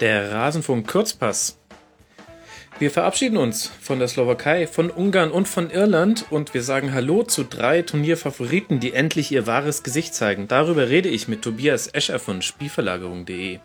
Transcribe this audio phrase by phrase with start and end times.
[0.00, 1.58] der Rasenfunk Kurzpass.
[2.78, 7.24] Wir verabschieden uns von der Slowakei, von Ungarn und von Irland und wir sagen Hallo
[7.24, 10.46] zu drei Turnierfavoriten, die endlich ihr wahres Gesicht zeigen.
[10.46, 13.58] Darüber rede ich mit Tobias Escher von Spielverlagerung.de.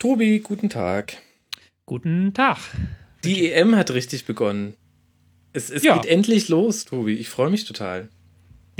[0.00, 1.18] Tobi, guten Tag.
[1.86, 2.58] Guten Tag.
[3.22, 4.74] Die EM hat richtig begonnen.
[5.52, 5.94] Es, es ja.
[5.94, 7.12] geht endlich los, Tobi.
[7.12, 8.08] Ich freue mich total.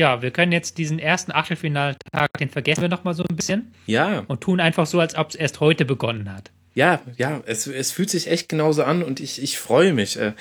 [0.02, 3.72] Ja, wir können jetzt diesen ersten Achtelfinaltag, den vergessen wir noch mal so ein bisschen.
[3.86, 4.24] Ja.
[4.26, 6.50] Und tun einfach so, als ob es erst heute begonnen hat.
[6.74, 10.18] Ja, ja, es, es fühlt sich echt genauso an und ich, ich freue mich.
[10.18, 10.32] Äh,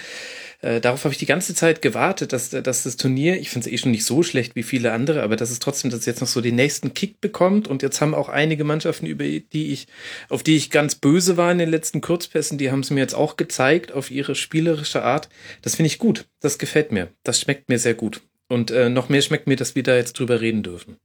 [0.61, 3.71] äh, darauf habe ich die ganze Zeit gewartet, dass, dass das Turnier, ich finde es
[3.71, 6.21] eh schon nicht so schlecht wie viele andere, aber dass es trotzdem, dass es jetzt
[6.21, 7.67] noch so den nächsten Kick bekommt.
[7.67, 9.85] Und jetzt haben auch einige Mannschaften, über die ich,
[10.27, 13.13] auf die ich ganz böse war in den letzten Kurzpässen, die haben es mir jetzt
[13.13, 15.29] auch gezeigt auf ihre spielerische Art.
[15.61, 16.25] Das finde ich gut.
[16.39, 17.09] Das gefällt mir.
[17.21, 18.21] Das schmeckt mir sehr gut.
[18.51, 20.97] Und äh, noch mehr schmeckt mir, dass wir da jetzt drüber reden dürfen.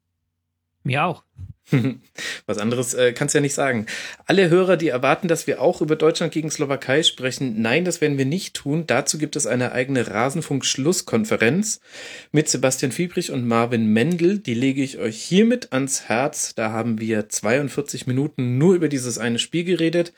[0.82, 1.22] Mir auch.
[2.46, 3.86] Was anderes äh, kannst ja nicht sagen.
[4.24, 8.18] Alle Hörer, die erwarten, dass wir auch über Deutschland gegen Slowakei sprechen, nein, das werden
[8.18, 8.84] wir nicht tun.
[8.88, 11.80] Dazu gibt es eine eigene Rasenfunk-Schlusskonferenz
[12.32, 14.40] mit Sebastian Fiebrich und Marvin Mendel.
[14.40, 16.56] Die lege ich euch hiermit ans Herz.
[16.56, 20.12] Da haben wir 42 Minuten nur über dieses eine Spiel geredet.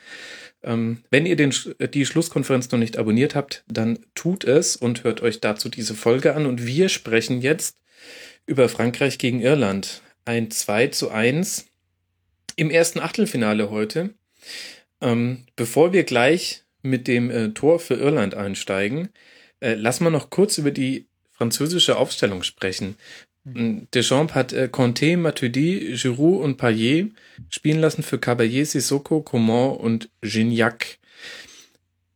[0.61, 1.53] Ähm, wenn ihr den,
[1.93, 6.35] die Schlusskonferenz noch nicht abonniert habt, dann tut es und hört euch dazu diese Folge
[6.35, 6.45] an.
[6.45, 7.77] Und wir sprechen jetzt
[8.45, 10.01] über Frankreich gegen Irland.
[10.25, 11.67] Ein 2 zu 1
[12.55, 14.13] im ersten Achtelfinale heute.
[15.01, 19.09] Ähm, bevor wir gleich mit dem äh, Tor für Irland einsteigen,
[19.61, 22.97] äh, lass mal noch kurz über die französische Aufstellung sprechen.
[23.93, 27.11] Deschamps hat äh, Conte, Matuidi, Giroud und Payet
[27.49, 30.97] spielen lassen für Caballé, Sissoko, Coman und Gignac.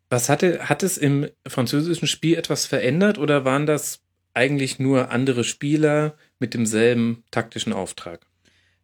[0.09, 4.01] Was hatte, hat es im französischen Spiel etwas verändert oder waren das
[4.33, 8.25] eigentlich nur andere Spieler mit demselben taktischen Auftrag?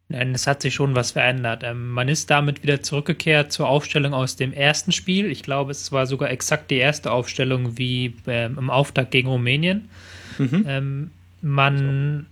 [0.08, 1.62] Nein, es hat sich schon was verändert.
[1.64, 5.30] Ähm, man ist damit wieder zurückgekehrt zur Aufstellung aus dem ersten Spiel.
[5.30, 9.88] Ich glaube, es war sogar exakt die erste Aufstellung wie ähm, im Auftakt gegen Rumänien.
[10.38, 10.64] Mhm.
[10.66, 11.10] Ähm,
[11.42, 12.26] man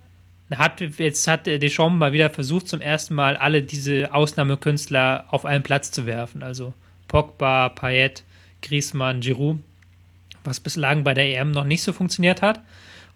[0.56, 5.62] hat jetzt hat Deschamps mal wieder versucht, zum ersten Mal alle diese Ausnahmekünstler auf einen
[5.62, 6.42] Platz zu werfen.
[6.42, 6.72] Also
[7.06, 8.24] Pogba, Payet,
[8.62, 9.58] Griezmann, Giroud,
[10.44, 12.60] was bislang bei der EM noch nicht so funktioniert hat.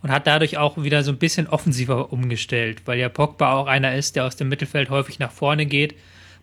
[0.03, 3.95] Und hat dadurch auch wieder so ein bisschen offensiver umgestellt, weil ja Pogba auch einer
[3.95, 5.95] ist, der aus dem Mittelfeld häufig nach vorne geht.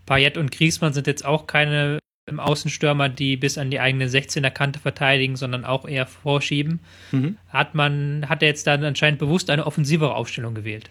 [0.06, 4.51] Payet und Griezmann sind jetzt auch keine im Außenstürmer, die bis an die eigene 16er
[4.51, 6.79] Kante verteidigen, sondern auch eher vorschieben,
[7.12, 7.38] mhm.
[7.50, 10.90] hat man, hat er jetzt dann anscheinend bewusst eine offensivere Aufstellung gewählt.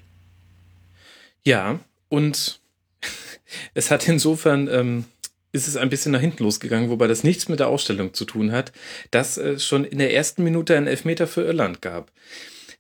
[1.44, 2.60] Ja, und
[3.75, 5.04] es hat insofern, ähm,
[5.53, 8.53] ist es ein bisschen nach hinten losgegangen, wobei das nichts mit der Ausstellung zu tun
[8.53, 8.72] hat,
[9.10, 12.12] dass es schon in der ersten Minute einen Elfmeter für Irland gab.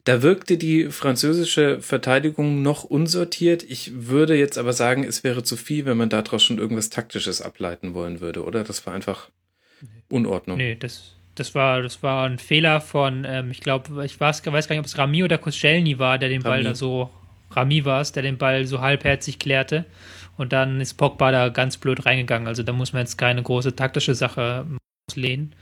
[0.08, 3.62] Da wirkte die französische Verteidigung noch unsortiert.
[3.62, 7.42] Ich würde jetzt aber sagen, es wäre zu viel, wenn man daraus schon irgendwas Taktisches
[7.42, 8.64] ableiten wollen würde, oder?
[8.64, 9.28] Das war einfach
[10.08, 10.56] Unordnung.
[10.56, 14.66] Nee, das, das war, das war ein Fehler von, ähm, ich glaube, ich weiß, weiß,
[14.66, 16.62] gar nicht, ob es Rami oder Koscielny war, der den Rami.
[16.62, 17.10] Ball da so,
[17.50, 19.84] Rami war es, der den Ball so halbherzig klärte.
[20.38, 22.48] Und dann ist Pogba da ganz blöd reingegangen.
[22.48, 24.64] Also da muss man jetzt keine große taktische Sache
[25.06, 25.54] auslehnen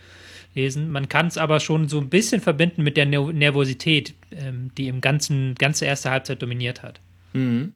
[0.57, 0.91] lesen.
[0.91, 5.01] Man kann es aber schon so ein bisschen verbinden mit der Nervosität, ähm, die im
[5.01, 7.01] ganzen ganze erste Halbzeit dominiert hat.
[7.33, 7.75] Mhm.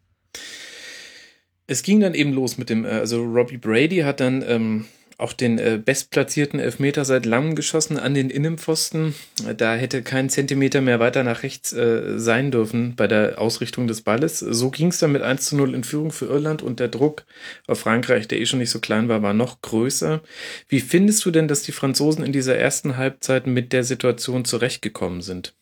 [1.67, 4.87] Es ging dann eben los mit dem, äh, also Robbie Brady hat dann ähm,
[5.21, 9.15] auch den äh, bestplatzierten Elfmeter seit langem geschossen an den Innenpfosten.
[9.57, 14.03] Da hätte kein Zentimeter mehr weiter nach rechts äh, sein dürfen bei der Ausrichtung des
[14.03, 14.39] Balles.
[14.39, 17.25] So ging es dann mit 1 zu 0 in Führung für Irland und der Druck
[17.67, 20.23] auf Frankreich, der eh schon nicht so klein war, war noch größer.
[20.69, 25.21] Wie findest du denn, dass die Franzosen in dieser ersten Halbzeit mit der Situation zurechtgekommen
[25.21, 25.55] sind?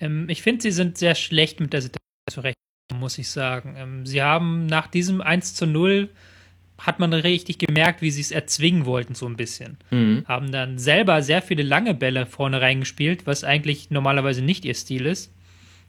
[0.00, 2.00] Ähm, ich finde, sie sind sehr schlecht mit der Situation
[2.30, 3.74] zurechtgekommen, muss ich sagen.
[3.76, 6.10] Ähm, sie haben nach diesem 1 zu 0
[6.80, 9.76] hat man richtig gemerkt, wie sie es erzwingen wollten, so ein bisschen.
[9.90, 10.24] Mhm.
[10.26, 15.06] Haben dann selber sehr viele lange Bälle vorne reingespielt, was eigentlich normalerweise nicht ihr Stil
[15.06, 15.32] ist.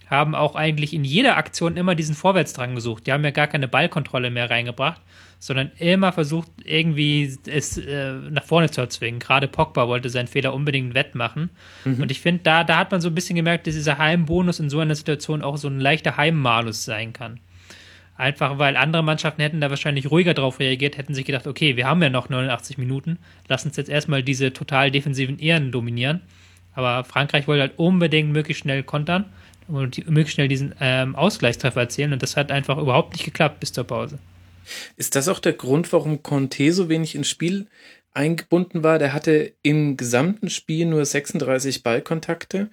[0.07, 3.07] Haben auch eigentlich in jeder Aktion immer diesen Vorwärtsdrang gesucht.
[3.07, 5.01] Die haben ja gar keine Ballkontrolle mehr reingebracht,
[5.39, 9.21] sondern immer versucht, irgendwie es äh, nach vorne zu erzwingen.
[9.21, 11.49] Gerade Pogba wollte seinen Fehler unbedingt wettmachen.
[11.85, 12.01] Mhm.
[12.01, 14.69] Und ich finde, da, da hat man so ein bisschen gemerkt, dass dieser Heimbonus in
[14.69, 17.39] so einer Situation auch so ein leichter Heimmalus sein kann.
[18.21, 21.87] Einfach weil andere Mannschaften hätten da wahrscheinlich ruhiger drauf reagiert, hätten sich gedacht, okay, wir
[21.87, 26.21] haben ja noch 89 Minuten, lass uns jetzt erstmal diese total defensiven Ehren dominieren.
[26.75, 29.25] Aber Frankreich wollte halt unbedingt möglichst schnell kontern
[29.67, 33.73] und möglichst schnell diesen ähm, Ausgleichstreffer erzielen und das hat einfach überhaupt nicht geklappt bis
[33.73, 34.19] zur Pause.
[34.97, 37.65] Ist das auch der Grund, warum Conte so wenig ins Spiel
[38.13, 38.99] eingebunden war.
[38.99, 42.69] Der hatte im gesamten Spiel nur 36 Ballkontakte,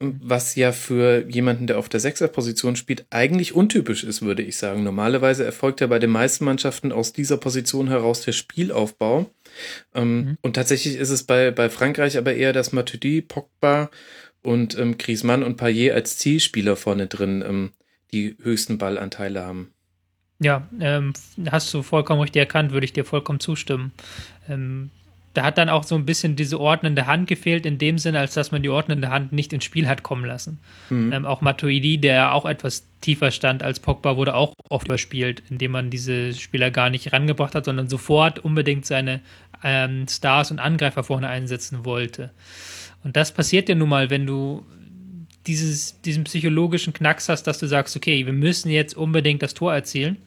[0.00, 4.82] was ja für jemanden, der auf der Sechserposition spielt, eigentlich untypisch ist, würde ich sagen.
[4.82, 9.30] Normalerweise erfolgt ja bei den meisten Mannschaften aus dieser Position heraus der Spielaufbau.
[9.94, 10.38] Ähm, mhm.
[10.42, 13.90] Und tatsächlich ist es bei, bei Frankreich aber eher, dass Matuidi, Pogba
[14.42, 17.70] und ähm, Griezmann und Payet als Zielspieler vorne drin ähm,
[18.12, 19.71] die höchsten Ballanteile haben.
[20.42, 21.12] Ja, ähm,
[21.50, 23.92] hast du vollkommen richtig erkannt, würde ich dir vollkommen zustimmen.
[24.48, 24.90] Ähm,
[25.34, 28.34] da hat dann auch so ein bisschen diese ordnende Hand gefehlt, in dem Sinne, als
[28.34, 30.58] dass man die ordnende Hand nicht ins Spiel hat kommen lassen.
[30.90, 31.12] Mhm.
[31.12, 35.72] Ähm, auch Matuidi, der auch etwas tiefer stand als Pogba, wurde auch oft überspielt, indem
[35.72, 39.20] man diese Spieler gar nicht rangebracht hat, sondern sofort unbedingt seine
[39.64, 42.30] ähm, Stars und Angreifer vorne einsetzen wollte.
[43.02, 44.66] Und das passiert ja nun mal, wenn du
[45.46, 49.72] dieses, diesen psychologischen Knacks hast, dass du sagst, okay, wir müssen jetzt unbedingt das Tor
[49.72, 50.18] erzielen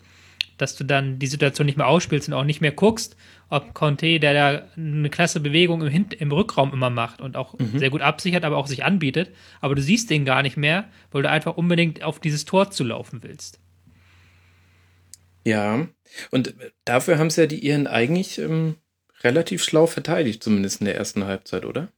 [0.57, 3.15] dass du dann die Situation nicht mehr ausspielst und auch nicht mehr guckst,
[3.49, 7.57] ob Conte, der da eine klasse Bewegung im, Hin im Rückraum immer macht und auch
[7.57, 7.77] mhm.
[7.77, 9.31] sehr gut absichert, aber auch sich anbietet,
[9.61, 12.83] aber du siehst den gar nicht mehr, weil du einfach unbedingt auf dieses Tor zu
[12.83, 13.59] laufen willst.
[15.43, 15.87] Ja,
[16.31, 16.55] und
[16.85, 18.77] dafür haben sie ja die Iren eigentlich ähm,
[19.23, 21.89] relativ schlau verteidigt, zumindest in der ersten Halbzeit, oder?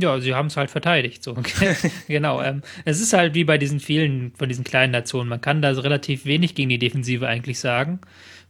[0.00, 1.24] Ja, sie haben es halt verteidigt.
[1.24, 1.36] So.
[2.08, 2.40] genau.
[2.40, 5.28] Ähm, es ist halt wie bei diesen vielen von diesen kleinen Nationen.
[5.28, 8.00] Man kann da relativ wenig gegen die Defensive eigentlich sagen,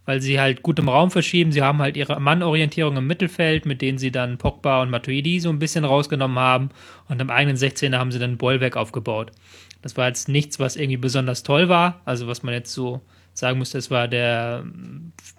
[0.04, 1.50] weil sie halt gut im Raum verschieben.
[1.50, 5.48] Sie haben halt ihre Mannorientierung im Mittelfeld, mit denen sie dann Pogba und Matuidi so
[5.48, 6.68] ein bisschen rausgenommen haben.
[7.08, 9.32] Und im eigenen 16er haben sie dann Bollwerk aufgebaut.
[9.80, 12.02] Das war jetzt nichts, was irgendwie besonders toll war.
[12.04, 13.00] Also was man jetzt so
[13.38, 14.64] sagen müsste, es war der,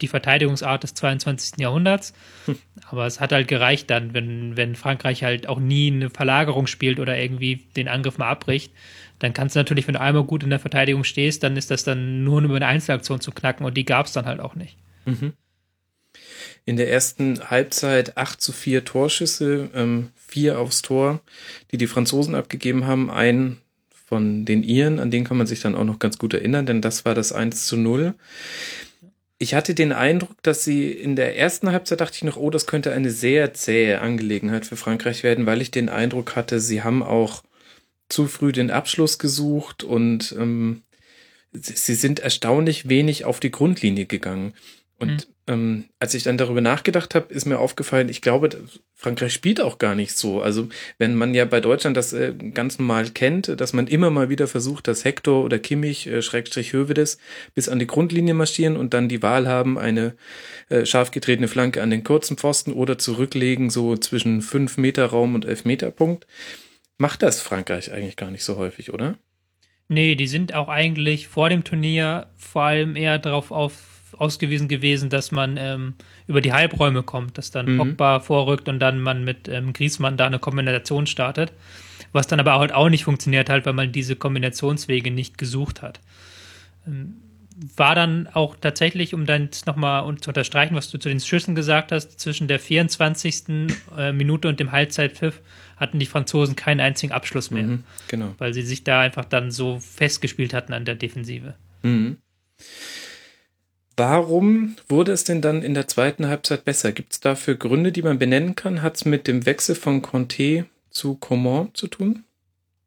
[0.02, 1.60] die Verteidigungsart des 22.
[1.60, 2.14] Jahrhunderts.
[2.46, 2.58] Hm.
[2.90, 7.00] Aber es hat halt gereicht dann, wenn, wenn Frankreich halt auch nie eine Verlagerung spielt
[7.00, 8.74] oder irgendwie den Angriff mal abbricht.
[9.20, 11.84] Dann kannst du natürlich, wenn du einmal gut in der Verteidigung stehst, dann ist das
[11.84, 14.78] dann nur über eine Einzelaktion zu knacken und die gab es dann halt auch nicht.
[15.06, 15.34] Mhm.
[16.66, 21.22] In der ersten Halbzeit 8 zu 4 Torschüsse, ähm, vier aufs Tor,
[21.72, 23.58] die die Franzosen abgegeben haben, ein
[24.10, 26.82] von den Iren, an den kann man sich dann auch noch ganz gut erinnern, denn
[26.82, 28.16] das war das 1 zu 0.
[29.38, 32.66] Ich hatte den Eindruck, dass sie in der ersten Halbzeit dachte ich noch, oh, das
[32.66, 37.04] könnte eine sehr zähe Angelegenheit für Frankreich werden, weil ich den Eindruck hatte, sie haben
[37.04, 37.44] auch
[38.10, 40.82] zu früh den Abschluss gesucht und ähm,
[41.54, 44.54] sie sind erstaunlich wenig auf die Grundlinie gegangen.
[45.00, 45.34] Und mhm.
[45.48, 48.50] ähm, als ich dann darüber nachgedacht habe, ist mir aufgefallen, ich glaube,
[48.96, 50.42] Frankreich spielt auch gar nicht so.
[50.42, 50.68] Also
[50.98, 54.48] wenn man ja bei Deutschland das äh, ganz normal kennt, dass man immer mal wieder
[54.48, 57.18] versucht, dass Hector oder Kimmich, äh, Schrägstrich Hövedes,
[57.56, 60.16] bis an die Grundlinie marschieren und dann die Wahl haben, eine
[60.68, 65.34] äh, scharf getretene Flanke an den kurzen Pfosten oder zurücklegen, so zwischen 5 Meter Raum
[65.34, 66.28] und 11 Meter Punkt.
[66.98, 69.18] Macht das Frankreich eigentlich gar nicht so häufig, oder?
[69.88, 73.74] Nee, die sind auch eigentlich vor dem Turnier vor allem eher darauf auf
[74.18, 75.94] ausgewiesen gewesen, dass man ähm,
[76.28, 77.78] über die Halbräume kommt, dass dann mhm.
[77.78, 81.54] Pogba vorrückt und dann man mit ähm, Griezmann da eine Kombination startet.
[82.12, 86.00] Was dann aber halt auch nicht funktioniert hat, weil man diese Kombinationswege nicht gesucht hat.
[86.88, 87.16] Ähm,
[87.76, 91.92] war dann auch tatsächlich, um dann nochmal zu unterstreichen, was du zu den Schüssen gesagt
[91.92, 93.44] hast, zwischen der 24.
[93.98, 95.42] Äh, Minute und dem Halbzeitpfiff
[95.76, 97.64] hatten die Franzosen keinen einzigen Abschluss mehr.
[97.64, 98.34] Mhm, genau.
[98.38, 101.56] Weil sie sich da einfach dann so festgespielt hatten an der Defensive.
[101.84, 102.18] Mhm.
[104.00, 106.94] Warum wurde es denn dann in der zweiten Halbzeit besser?
[106.94, 108.82] Gibt es dafür Gründe, die man benennen kann?
[108.82, 112.24] Hat es mit dem Wechsel von Conte zu Coman zu tun?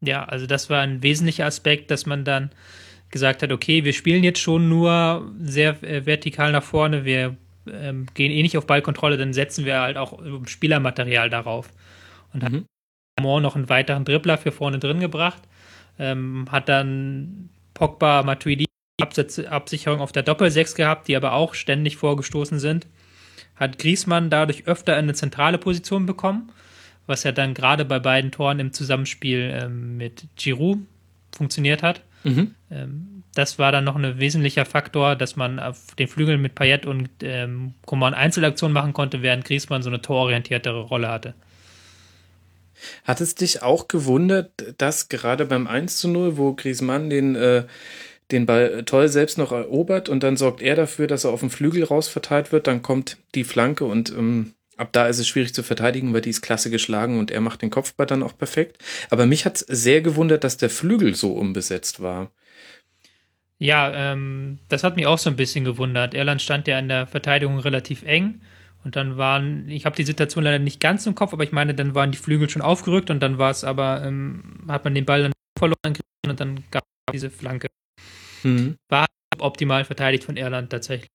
[0.00, 2.50] Ja, also das war ein wesentlicher Aspekt, dass man dann
[3.10, 7.36] gesagt hat, okay, wir spielen jetzt schon nur sehr äh, vertikal nach vorne, wir
[7.70, 11.68] ähm, gehen eh nicht auf Ballkontrolle, dann setzen wir halt auch Spielermaterial darauf.
[12.32, 12.46] Und mhm.
[12.46, 12.64] hat
[13.18, 15.42] Coman noch einen weiteren Dribbler für vorne drin gebracht,
[15.98, 18.64] ähm, hat dann Pogba, Matuidi
[19.02, 22.86] Absicherung auf der Doppelsechs gehabt, die aber auch ständig vorgestoßen sind.
[23.56, 26.50] Hat Griesmann dadurch öfter eine zentrale Position bekommen,
[27.06, 30.78] was ja dann gerade bei beiden Toren im Zusammenspiel ähm, mit Giroud
[31.32, 32.02] funktioniert hat.
[32.24, 32.54] Mhm.
[32.70, 36.86] Ähm, das war dann noch ein wesentlicher Faktor, dass man auf den Flügeln mit Payet
[36.86, 41.34] und ähm, Coman Einzelaktionen machen konnte, während Griesmann so eine tororientiertere Rolle hatte.
[43.04, 47.64] Hat es dich auch gewundert, dass gerade beim 1 zu 0, wo Griezmann den äh,
[48.32, 51.50] den Ball toll selbst noch erobert und dann sorgt er dafür, dass er auf dem
[51.50, 52.66] Flügel rausverteilt wird.
[52.66, 56.30] Dann kommt die Flanke und ähm, ab da ist es schwierig zu verteidigen, weil die
[56.30, 58.82] ist klasse geschlagen und er macht den Kopfball dann auch perfekt.
[59.10, 62.30] Aber mich hat es sehr gewundert, dass der Flügel so unbesetzt war.
[63.58, 66.14] Ja, ähm, das hat mich auch so ein bisschen gewundert.
[66.14, 68.40] Irland stand ja in der Verteidigung relativ eng.
[68.84, 71.72] Und dann waren, ich habe die Situation leider nicht ganz im Kopf, aber ich meine,
[71.72, 75.04] dann waren die Flügel schon aufgerückt und dann war es aber, ähm, hat man den
[75.04, 75.96] Ball dann verloren
[76.26, 77.68] und dann gab es diese Flanke.
[78.42, 78.76] Mhm.
[78.88, 79.06] War
[79.38, 81.08] optimal verteidigt von Irland tatsächlich.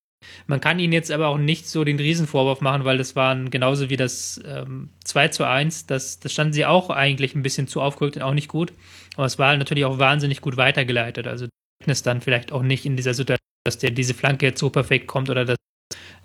[0.47, 3.89] Man kann ihnen jetzt aber auch nicht so den Riesenvorwurf machen, weil das waren genauso
[3.89, 7.81] wie das ähm, 2 zu 1, das, das standen sie auch eigentlich ein bisschen zu
[7.81, 8.73] aufgerückt und auch nicht gut.
[9.15, 11.27] Aber es war natürlich auch wahnsinnig gut weitergeleitet.
[11.27, 11.47] Also
[11.85, 15.07] ist dann vielleicht auch nicht in dieser Situation, dass der diese Flanke jetzt so perfekt
[15.07, 15.57] kommt oder dass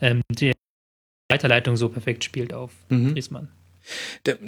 [0.01, 0.53] ähm, die
[1.31, 3.13] Weiterleitung so perfekt spielt auf mhm.
[3.13, 3.49] Griezmann.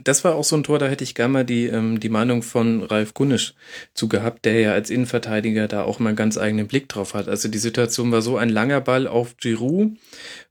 [0.04, 2.42] Das war auch so ein Tor, da hätte ich gerne mal die, ähm, die Meinung
[2.42, 3.54] von Ralf Gunnisch
[3.94, 7.28] zu gehabt, der ja als Innenverteidiger da auch mal einen ganz eigenen Blick drauf hat.
[7.28, 9.92] Also die Situation war so ein langer Ball auf Giroud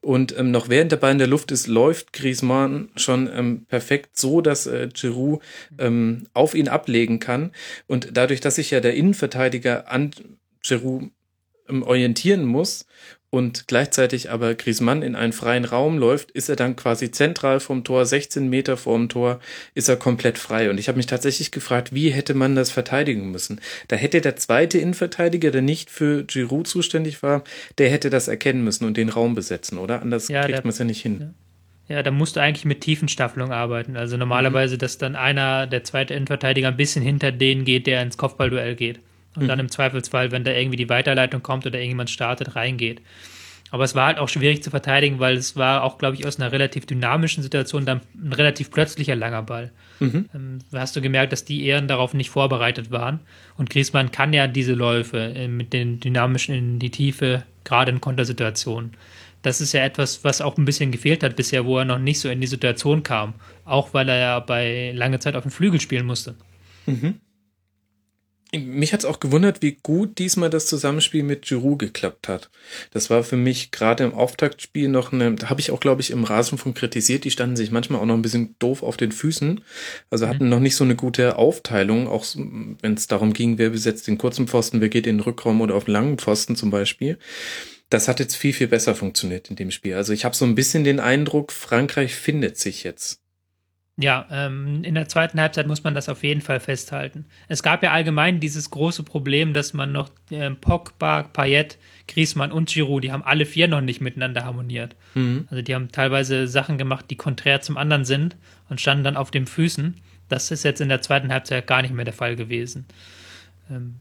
[0.01, 4.17] und ähm, noch während der Ball in der Luft ist, läuft Griezmann schon ähm, perfekt
[4.17, 5.41] so, dass äh, Giroud
[5.77, 7.51] ähm, auf ihn ablegen kann.
[7.87, 10.11] Und dadurch, dass sich ja der Innenverteidiger an
[10.61, 11.11] Giroud
[11.69, 12.85] ähm, orientieren muss
[13.33, 17.83] und gleichzeitig aber Griezmann in einen freien Raum läuft, ist er dann quasi zentral vom
[17.83, 19.39] Tor, 16 Meter vorm Tor,
[19.73, 20.69] ist er komplett frei.
[20.69, 23.59] Und ich habe mich tatsächlich gefragt, wie hätte man das verteidigen müssen?
[23.87, 27.43] Da hätte der zweite Innenverteidiger, der nicht für Giroud zuständig war,
[27.79, 30.03] der hätte das erkennen müssen und den Raum besetzen, oder?
[30.03, 31.33] Anders ja, kriegt man es ja nicht hin.
[31.89, 31.95] Ja.
[31.95, 33.97] ja, da musst du eigentlich mit Tiefenstaffelung arbeiten.
[33.97, 34.79] Also normalerweise, mhm.
[34.79, 38.99] dass dann einer, der zweite Innenverteidiger, ein bisschen hinter den geht, der ins Kopfballduell geht
[39.35, 39.47] und mhm.
[39.47, 43.01] dann im Zweifelsfall, wenn da irgendwie die Weiterleitung kommt oder irgendjemand startet, reingeht.
[43.73, 46.39] Aber es war halt auch schwierig zu verteidigen, weil es war auch, glaube ich, aus
[46.39, 49.71] einer relativ dynamischen Situation dann ein relativ plötzlicher langer Ball.
[49.99, 50.29] Mhm.
[50.35, 53.19] Ähm, hast du gemerkt, dass die Ehren darauf nicht vorbereitet waren.
[53.57, 57.99] Und Griezmann kann ja diese Läufe äh, mit den dynamischen in die Tiefe, gerade in
[57.99, 58.91] Kontersituationen.
[59.41, 62.19] Das ist ja etwas, was auch ein bisschen gefehlt hat bisher, wo er noch nicht
[62.19, 63.33] so in die Situation kam.
[63.65, 66.35] Auch weil er ja bei lange Zeit auf dem Flügel spielen musste.
[66.85, 67.15] Mhm.
[68.55, 72.51] Mich hat's auch gewundert, wie gut diesmal das Zusammenspiel mit Giroud geklappt hat.
[72.91, 76.11] Das war für mich gerade im Auftaktspiel noch eine, da habe ich auch, glaube ich,
[76.11, 79.61] im Rasenfunk kritisiert, die standen sich manchmal auch noch ein bisschen doof auf den Füßen.
[80.11, 80.49] Also hatten mhm.
[80.51, 84.47] noch nicht so eine gute Aufteilung, auch wenn es darum ging, wer besetzt den kurzen
[84.47, 87.17] Pfosten, wer geht in den Rückraum oder auf den langen Pfosten zum Beispiel.
[87.89, 89.95] Das hat jetzt viel, viel besser funktioniert in dem Spiel.
[89.95, 93.22] Also ich habe so ein bisschen den Eindruck, Frankreich findet sich jetzt.
[93.95, 97.25] Ja, ähm, in der zweiten Halbzeit muss man das auf jeden Fall festhalten.
[97.47, 102.69] Es gab ja allgemein dieses große Problem, dass man noch äh, Pogba, Payet, Griezmann und
[102.69, 104.95] Giroud, die haben alle vier noch nicht miteinander harmoniert.
[105.13, 105.47] Mhm.
[105.51, 108.35] Also die haben teilweise Sachen gemacht, die konträr zum anderen sind
[108.67, 109.95] und standen dann auf den Füßen.
[110.27, 112.85] Das ist jetzt in der zweiten Halbzeit gar nicht mehr der Fall gewesen.
[113.69, 113.99] Ähm,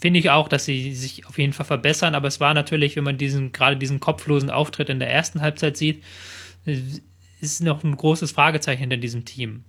[0.00, 3.04] Finde ich auch, dass sie sich auf jeden Fall verbessern, aber es war natürlich, wenn
[3.04, 6.02] man diesen, gerade diesen kopflosen Auftritt in der ersten Halbzeit sieht,
[7.40, 9.64] ist noch ein großes Fragezeichen hinter diesem Team.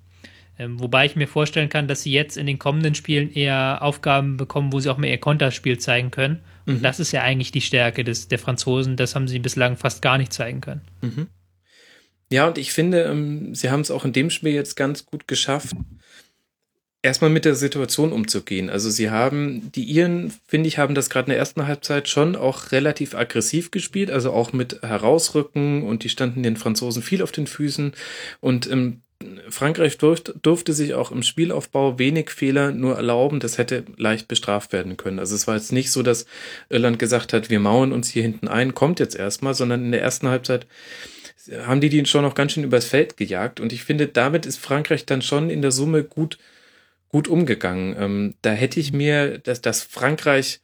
[0.60, 4.38] Ähm, wobei ich mir vorstellen kann, dass sie jetzt in den kommenden Spielen eher Aufgaben
[4.38, 6.42] bekommen, wo sie auch mehr ihr Konterspiel zeigen können.
[6.66, 6.82] Und mhm.
[6.84, 8.96] das ist ja eigentlich die Stärke des, der Franzosen.
[8.96, 10.82] Das haben sie bislang fast gar nicht zeigen können.
[11.02, 11.28] Mhm.
[12.32, 15.28] Ja, und ich finde, ähm, sie haben es auch in dem Spiel jetzt ganz gut
[15.28, 15.76] geschafft,
[17.04, 18.70] erstmal mit der Situation umzugehen.
[18.70, 22.36] Also sie haben, die Iren, finde ich, haben das gerade in der ersten Halbzeit schon
[22.36, 27.32] auch relativ aggressiv gespielt, also auch mit Herausrücken und die standen den Franzosen viel auf
[27.32, 27.94] den Füßen
[28.40, 29.02] und ähm,
[29.50, 33.40] Frankreich durfte, durfte sich auch im Spielaufbau wenig Fehler nur erlauben.
[33.40, 35.20] Das hätte leicht bestraft werden können.
[35.20, 36.26] Also es war jetzt nicht so, dass
[36.70, 40.02] Irland gesagt hat, wir mauern uns hier hinten ein, kommt jetzt erstmal, sondern in der
[40.02, 40.66] ersten Halbzeit
[41.66, 43.60] haben die die schon noch ganz schön übers Feld gejagt.
[43.60, 46.38] Und ich finde, damit ist Frankreich dann schon in der Summe gut
[47.12, 47.96] gut umgegangen.
[47.98, 50.62] Ähm, da hätte ich mir, dass, dass Frankreich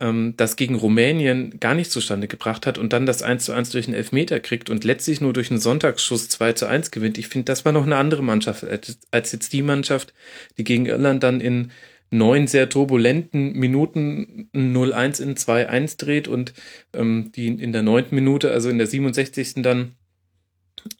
[0.00, 3.70] ähm, das gegen Rumänien gar nicht zustande gebracht hat und dann das 1 zu 1
[3.70, 7.18] durch einen Elfmeter kriegt und letztlich nur durch einen Sonntagsschuss 2 zu 1 gewinnt.
[7.18, 10.12] Ich finde, das war noch eine andere Mannschaft als, als jetzt die Mannschaft,
[10.58, 11.70] die gegen Irland dann in
[12.10, 16.52] neun sehr turbulenten Minuten 0-1 in 2-1 dreht und
[16.92, 19.62] ähm, die in der neunten Minute, also in der 67.
[19.62, 19.92] dann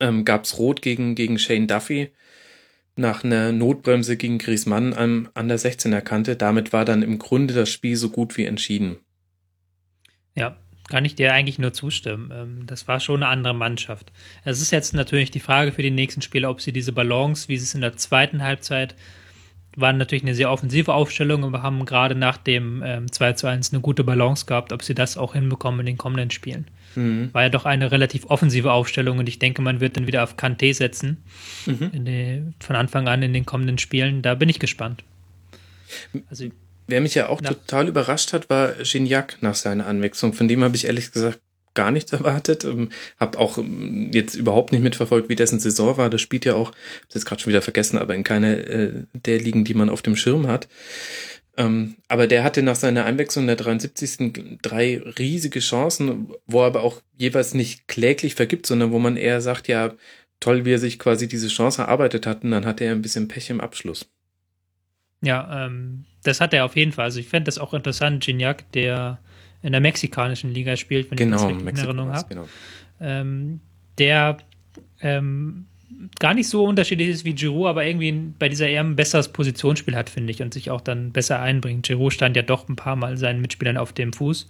[0.01, 2.13] ähm, gab es Rot gegen, gegen Shane Duffy
[2.97, 6.37] nach einer Notbremse gegen Griezmann an, an der 16er Kante.
[6.37, 8.97] Damit war dann im Grunde das Spiel so gut wie entschieden.
[10.35, 10.57] Ja,
[10.89, 12.31] kann ich dir eigentlich nur zustimmen.
[12.35, 14.13] Ähm, das war schon eine andere Mannschaft.
[14.45, 17.57] Es ist jetzt natürlich die Frage für die nächsten Spiele, ob sie diese Balance, wie
[17.57, 18.95] sie es in der zweiten Halbzeit
[19.77, 23.47] waren natürlich eine sehr offensive Aufstellung und wir haben gerade nach dem ähm, 2 zu
[23.47, 26.67] 1 eine gute Balance gehabt, ob sie das auch hinbekommen in den kommenden Spielen.
[26.95, 27.31] Mhm.
[27.33, 30.37] War ja doch eine relativ offensive Aufstellung und ich denke, man wird dann wieder auf
[30.37, 31.25] Kanté setzen.
[31.67, 32.05] Mhm.
[32.05, 34.23] Die, von Anfang an in den kommenden Spielen.
[34.23, 35.05] Da bin ich gespannt.
[36.29, 36.47] Also,
[36.89, 40.33] Wer mich ja auch total überrascht hat, war Gignac nach seiner Anwechslung.
[40.33, 41.41] Von dem habe ich ehrlich gesagt
[41.75, 42.65] gar nichts erwartet.
[42.65, 46.11] Ähm, habe auch ähm, jetzt überhaupt nicht mitverfolgt, wie dessen Saison war.
[46.11, 46.73] Das spielt ja auch,
[47.09, 50.03] ich jetzt gerade schon wieder vergessen, aber in keiner äh, der Ligen, die man auf
[50.03, 50.69] dem Schirm hat.
[51.57, 54.59] Ähm, aber der hatte nach seiner Einwechslung in der 73.
[54.63, 59.43] drei riesige Chancen, wo er aber auch jeweils nicht kläglich vergibt, sondern wo man eher
[59.43, 59.93] sagt, ja,
[60.41, 63.29] toll, wie er sich quasi diese Chance erarbeitet hat, und dann hatte er ein bisschen
[63.29, 64.09] Pech im Abschluss.
[65.21, 67.05] Ja, ähm, das hat er auf jeden Fall.
[67.05, 69.21] Also ich fände das auch interessant, Gignac, der
[69.63, 72.29] in der mexikanischen Liga spielt, wenn genau, ich das richtig in Erinnerung habe.
[72.29, 72.49] Genau.
[73.01, 73.61] Ähm,
[73.99, 74.39] der
[75.01, 75.67] ähm,
[76.19, 79.95] gar nicht so unterschiedlich ist wie Giroud, aber irgendwie bei dieser eher ein besseres Positionsspiel
[79.95, 81.87] hat, finde ich, und sich auch dann besser einbringt.
[81.87, 84.49] Giroud stand ja doch ein paar Mal seinen Mitspielern auf dem Fuß.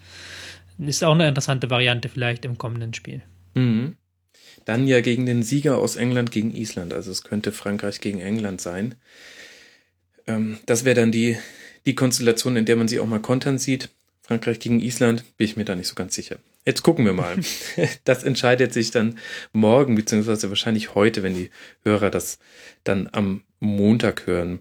[0.79, 3.23] Ist auch eine interessante Variante vielleicht im kommenden Spiel.
[3.55, 3.97] Mhm.
[4.65, 6.93] Dann ja gegen den Sieger aus England gegen Island.
[6.93, 8.95] Also es könnte Frankreich gegen England sein.
[10.27, 11.37] Ähm, das wäre dann die,
[11.85, 13.91] die Konstellation, in der man sie auch mal kontern sieht.
[14.23, 16.39] Frankreich gegen Island, bin ich mir da nicht so ganz sicher.
[16.65, 17.37] Jetzt gucken wir mal.
[18.05, 19.19] Das entscheidet sich dann
[19.53, 21.51] morgen, beziehungsweise wahrscheinlich heute, wenn die
[21.83, 22.39] Hörer das
[22.85, 24.61] dann am Montag hören.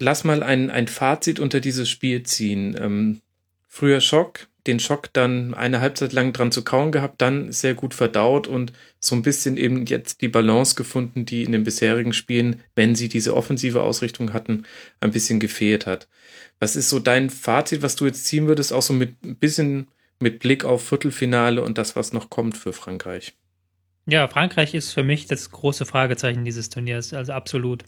[0.00, 2.76] Lass mal ein, ein Fazit unter dieses Spiel ziehen.
[2.80, 3.20] Ähm,
[3.68, 7.94] früher Schock, den Schock dann eine Halbzeit lang dran zu kauen gehabt, dann sehr gut
[7.94, 12.60] verdaut und so ein bisschen eben jetzt die Balance gefunden, die in den bisherigen Spielen,
[12.74, 14.64] wenn sie diese offensive Ausrichtung hatten,
[15.00, 16.08] ein bisschen gefehlt hat.
[16.60, 19.88] Was ist so dein Fazit, was du jetzt ziehen würdest, auch so mit ein bisschen
[20.20, 23.34] mit Blick auf Viertelfinale und das, was noch kommt für Frankreich?
[24.06, 27.84] Ja, Frankreich ist für mich das große Fragezeichen dieses Turniers, also absolut.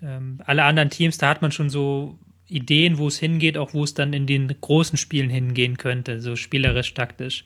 [0.00, 3.84] Ähm, alle anderen Teams, da hat man schon so Ideen, wo es hingeht, auch wo
[3.84, 7.44] es dann in den großen Spielen hingehen könnte, so spielerisch, taktisch.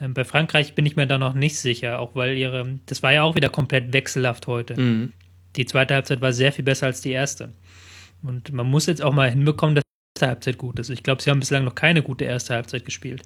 [0.00, 3.12] Ähm, bei Frankreich bin ich mir da noch nicht sicher, auch weil ihre, das war
[3.12, 4.78] ja auch wieder komplett wechselhaft heute.
[4.80, 5.12] Mhm.
[5.56, 7.52] Die zweite Halbzeit war sehr viel besser als die erste.
[8.22, 10.90] Und man muss jetzt auch mal hinbekommen, dass die erste Halbzeit gut ist.
[10.90, 13.22] Ich glaube, sie haben bislang noch keine gute erste Halbzeit gespielt.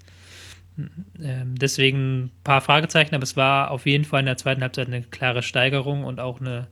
[1.21, 4.89] Ähm, deswegen ein paar Fragezeichen, aber es war auf jeden Fall in der zweiten Halbzeit
[4.89, 6.69] eine klare Steigerung und auch eine,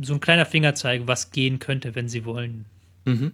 [0.00, 2.64] so ein kleiner Fingerzeig, was gehen könnte, wenn sie wollen.
[3.08, 3.32] Mhm.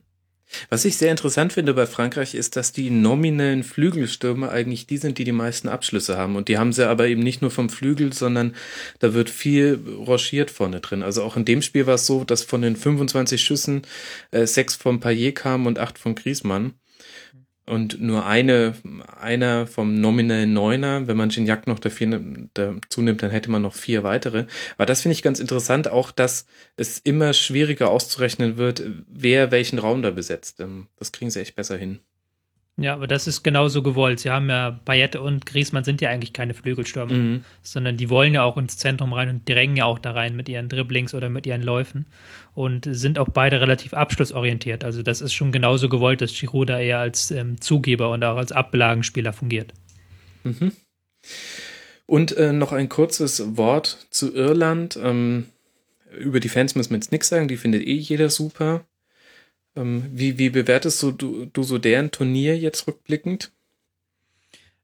[0.69, 5.19] Was ich sehr interessant finde bei Frankreich ist, dass die nominellen Flügelstürmer eigentlich die sind,
[5.19, 6.37] die die meisten Abschlüsse haben.
[6.37, 8.55] Und die haben sie aber eben nicht nur vom Flügel, sondern
[9.01, 11.03] da wird viel rochiert vorne drin.
[11.03, 13.83] Also auch in dem Spiel war es so, dass von den 25 Schüssen
[14.31, 16.75] äh, sechs von Payet kamen und acht von Griezmann
[17.67, 18.75] und nur eine,
[19.19, 22.21] einer vom nominellen Neuner, wenn man Gignac noch dafür
[22.53, 24.47] dazu nimmt, dann hätte man noch vier weitere.
[24.77, 29.79] Aber das finde ich ganz interessant, auch dass es immer schwieriger auszurechnen wird, wer welchen
[29.79, 30.61] Raum da besetzt.
[30.61, 32.01] Ähm, das kriegen sie echt besser hin.
[32.77, 34.19] Ja, aber das ist genauso gewollt.
[34.19, 37.45] Sie haben ja, Bayette und Griezmann sind ja eigentlich keine Flügelstürmer, mhm.
[37.63, 40.49] sondern die wollen ja auch ins Zentrum rein und drängen ja auch da rein mit
[40.49, 42.07] ihren Dribblings oder mit ihren Läufen
[42.53, 44.83] und sind auch beide relativ abschlussorientiert.
[44.83, 48.37] Also das ist schon genauso gewollt, dass Giroud da eher als ähm, Zugeber und auch
[48.37, 49.73] als Ablagenspieler fungiert.
[50.43, 50.73] Mhm.
[52.07, 54.99] Und äh, noch ein kurzes Wort zu Irland.
[55.01, 55.47] Ähm,
[56.19, 58.85] über die Fans müssen wir jetzt nichts sagen, die findet eh jeder super.
[59.77, 63.53] Ähm, wie, wie bewertest du, du, du so deren Turnier jetzt rückblickend?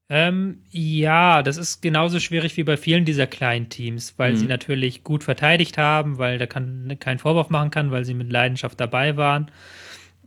[0.09, 4.37] Ähm, ja, das ist genauso schwierig wie bei vielen dieser kleinen Teams, weil mhm.
[4.37, 8.31] sie natürlich gut verteidigt haben, weil da kann kein Vorwurf machen kann, weil sie mit
[8.31, 9.53] Leidenschaft dabei waren.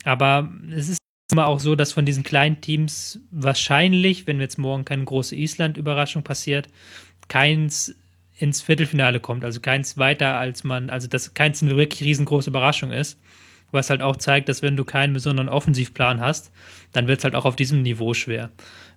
[0.06, 1.00] Aber es ist
[1.34, 6.24] immer auch so, dass von diesen kleinen Teams wahrscheinlich, wenn jetzt morgen keine große Island-Überraschung
[6.24, 6.70] passiert,
[7.28, 7.94] keins
[8.38, 9.44] ins Viertelfinale kommt.
[9.44, 13.20] Also keins weiter als man, also dass keins eine wirklich riesengroße Überraschung ist
[13.74, 16.52] was halt auch zeigt, dass wenn du keinen besonderen Offensivplan hast,
[16.92, 18.52] dann wird es halt auch auf diesem Niveau schwer.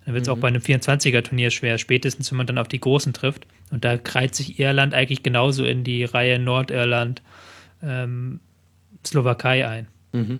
[0.05, 0.33] Dann wird es mhm.
[0.33, 3.45] auch bei einem 24er-Turnier schwer, spätestens wenn man dann auf die Großen trifft.
[3.71, 7.21] Und da kreizt sich Irland eigentlich genauso in die Reihe Nordirland,
[7.83, 8.39] ähm,
[9.05, 9.87] Slowakei ein.
[10.13, 10.39] Mhm.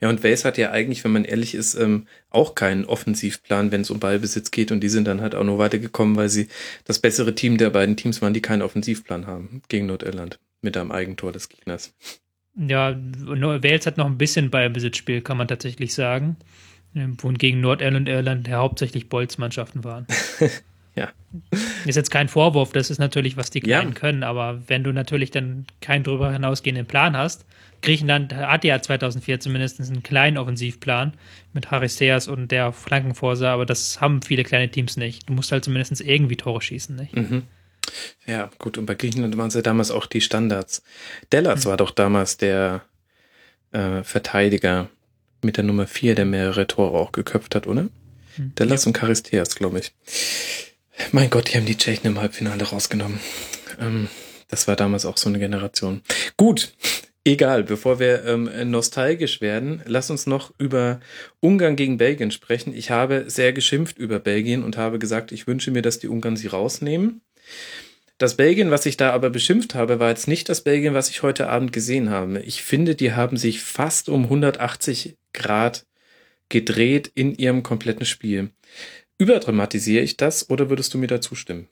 [0.00, 3.80] Ja, und Wales hat ja eigentlich, wenn man ehrlich ist, ähm, auch keinen Offensivplan, wenn
[3.80, 4.70] es um Ballbesitz geht.
[4.72, 6.48] Und die sind dann halt auch nur weitergekommen, weil sie
[6.84, 10.92] das bessere Team der beiden Teams waren, die keinen Offensivplan haben gegen Nordirland mit einem
[10.92, 11.94] Eigentor des Gegners.
[12.56, 16.36] Ja, Wales hat noch ein bisschen Ballbesitzspiel, kann man tatsächlich sagen.
[16.94, 20.06] Ähm, wohingegen Nordirland und Irland ja hauptsächlich Bolzmannschaften waren.
[20.94, 21.10] ja.
[21.84, 23.98] Ist jetzt kein Vorwurf, das ist natürlich, was die Kleinen ja.
[23.98, 27.44] können, aber wenn du natürlich dann keinen darüber hinausgehenden Plan hast,
[27.82, 31.14] Griechenland hat ja 2004 zumindest einen kleinen Offensivplan
[31.52, 35.28] mit Haristeas und der Flankenforsa, aber das haben viele kleine Teams nicht.
[35.28, 37.16] Du musst halt zumindest irgendwie Tore schießen, nicht?
[37.16, 37.42] Mhm.
[38.26, 40.82] Ja, gut, und bei Griechenland waren es ja damals auch die Standards.
[41.32, 41.70] Dellas mhm.
[41.70, 42.82] war doch damals der
[43.72, 44.88] äh, Verteidiger
[45.42, 47.82] mit der Nummer 4, der mehrere Tore auch geköpft hat, oder?
[48.36, 48.54] Mhm.
[48.58, 48.88] Dellas ja.
[48.88, 49.92] und Charisteas, glaube ich.
[51.12, 53.20] Mein Gott, die haben die Tschechen im Halbfinale rausgenommen.
[53.80, 54.08] Ähm,
[54.48, 56.02] das war damals auch so eine Generation.
[56.36, 56.72] Gut,
[57.24, 61.00] egal, bevor wir ähm, nostalgisch werden, lass uns noch über
[61.40, 62.74] Ungarn gegen Belgien sprechen.
[62.74, 66.36] Ich habe sehr geschimpft über Belgien und habe gesagt, ich wünsche mir, dass die Ungarn
[66.36, 67.20] sie rausnehmen.
[68.18, 71.22] Das Belgien, was ich da aber beschimpft habe, war jetzt nicht das Belgien, was ich
[71.22, 72.40] heute Abend gesehen habe.
[72.40, 75.84] Ich finde, die haben sich fast um 180 Grad
[76.48, 78.50] gedreht in ihrem kompletten Spiel.
[79.18, 81.68] Überdramatisiere ich das oder würdest du mir da zustimmen?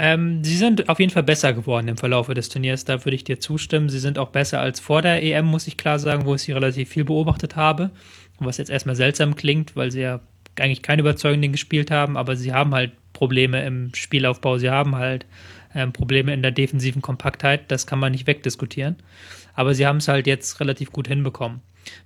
[0.00, 3.24] Ähm, sie sind auf jeden Fall besser geworden im Verlauf des Turniers, da würde ich
[3.24, 3.88] dir zustimmen.
[3.88, 6.52] Sie sind auch besser als vor der EM, muss ich klar sagen, wo ich sie
[6.52, 7.90] relativ viel beobachtet habe.
[8.38, 10.20] was jetzt erstmal seltsam klingt, weil sie ja
[10.54, 15.26] eigentlich keine überzeugenden gespielt haben, aber sie haben halt Probleme im Spielaufbau, sie haben halt
[15.74, 18.94] ähm, Probleme in der defensiven Kompaktheit, das kann man nicht wegdiskutieren.
[19.54, 21.60] Aber sie haben es halt jetzt relativ gut hinbekommen.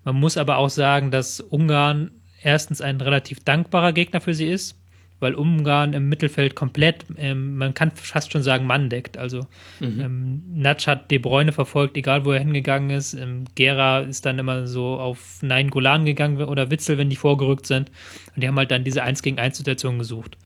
[0.05, 4.79] Man muss aber auch sagen, dass Ungarn erstens ein relativ dankbarer Gegner für sie ist,
[5.21, 9.19] weil Ungarn im Mittelfeld komplett, ähm, man kann fast schon sagen, Mann deckt.
[9.19, 9.41] Also
[9.81, 10.01] mhm.
[10.01, 13.13] ähm, Natsch hat De Bruyne verfolgt, egal wo er hingegangen ist.
[13.13, 17.67] Ähm, Gera ist dann immer so auf Nein Golan gegangen oder Witzel, wenn die vorgerückt
[17.67, 17.91] sind.
[18.35, 20.39] Und die haben halt dann diese 1 gegen 1 Situation gesucht.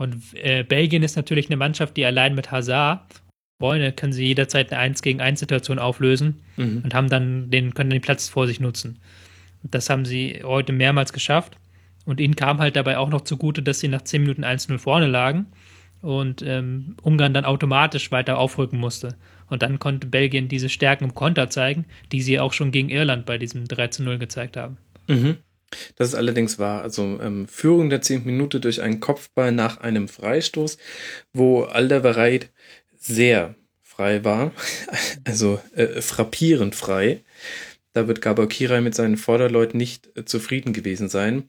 [0.00, 3.02] Und äh, Belgien ist natürlich eine Mannschaft, die allein mit Hazard
[3.58, 6.80] Bräune können sie jederzeit eine 1 gegen 1 Situation auflösen mhm.
[6.82, 8.98] und haben dann den, können den Platz vor sich nutzen.
[9.62, 11.58] Das haben sie heute mehrmals geschafft.
[12.06, 15.06] Und ihnen kam halt dabei auch noch zugute, dass sie nach 10 Minuten 1-0 vorne
[15.06, 15.48] lagen
[16.00, 19.16] und ähm, Ungarn dann automatisch weiter aufrücken musste.
[19.48, 23.26] Und dann konnte Belgien diese Stärken im Konter zeigen, die sie auch schon gegen Irland
[23.26, 24.78] bei diesem 3-0 gezeigt haben.
[25.08, 25.36] Mhm.
[25.96, 26.82] Das ist allerdings wahr.
[26.82, 30.78] Also ähm, Führung der 10 Minute durch einen Kopfball nach einem Freistoß,
[31.32, 32.50] wo Alderweireld
[32.98, 34.52] sehr frei war,
[35.24, 37.22] also äh, frappierend frei.
[37.92, 41.48] Da wird Gabor Kirai mit seinen Vorderleuten nicht äh, zufrieden gewesen sein.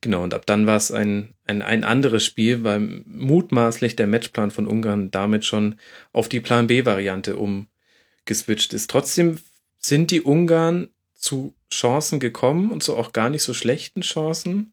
[0.00, 4.50] Genau, und ab dann war es ein, ein, ein anderes Spiel, weil mutmaßlich der Matchplan
[4.50, 5.76] von Ungarn damit schon
[6.12, 8.90] auf die Plan B-Variante umgeswitcht ist.
[8.90, 9.38] Trotzdem
[9.78, 10.88] sind die Ungarn
[11.24, 14.72] zu Chancen gekommen und so auch gar nicht so schlechten Chancen.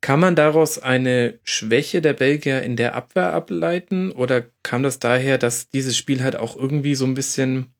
[0.00, 5.38] Kann man daraus eine Schwäche der Belgier in der Abwehr ableiten oder kam das daher,
[5.38, 7.72] dass dieses Spiel halt auch irgendwie so ein bisschen,